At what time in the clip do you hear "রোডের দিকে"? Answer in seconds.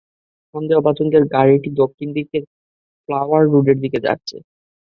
3.47-3.99